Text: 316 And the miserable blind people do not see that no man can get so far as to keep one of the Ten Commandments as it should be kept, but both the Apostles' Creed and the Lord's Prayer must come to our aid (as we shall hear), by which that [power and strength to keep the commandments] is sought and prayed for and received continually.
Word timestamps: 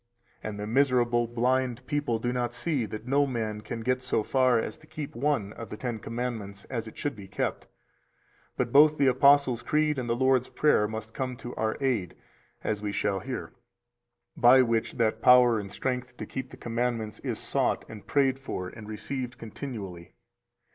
316 0.41 0.49
And 0.49 0.59
the 0.75 0.79
miserable 0.79 1.27
blind 1.27 1.85
people 1.85 2.17
do 2.17 2.33
not 2.33 2.55
see 2.55 2.87
that 2.87 3.05
no 3.05 3.27
man 3.27 3.61
can 3.61 3.81
get 3.81 4.01
so 4.01 4.23
far 4.23 4.57
as 4.57 4.75
to 4.77 4.87
keep 4.87 5.13
one 5.15 5.53
of 5.53 5.69
the 5.69 5.77
Ten 5.77 5.99
Commandments 5.99 6.63
as 6.71 6.87
it 6.87 6.97
should 6.97 7.15
be 7.15 7.27
kept, 7.27 7.67
but 8.57 8.71
both 8.73 8.97
the 8.97 9.05
Apostles' 9.05 9.61
Creed 9.61 9.99
and 9.99 10.09
the 10.09 10.15
Lord's 10.15 10.49
Prayer 10.49 10.87
must 10.87 11.13
come 11.13 11.37
to 11.37 11.53
our 11.53 11.77
aid 11.79 12.15
(as 12.63 12.81
we 12.81 12.91
shall 12.91 13.19
hear), 13.19 13.53
by 14.35 14.63
which 14.63 14.93
that 14.93 15.21
[power 15.21 15.59
and 15.59 15.71
strength 15.71 16.17
to 16.17 16.25
keep 16.25 16.49
the 16.49 16.57
commandments] 16.57 17.19
is 17.19 17.37
sought 17.37 17.85
and 17.87 18.07
prayed 18.07 18.39
for 18.39 18.69
and 18.69 18.89
received 18.89 19.37
continually. 19.37 20.15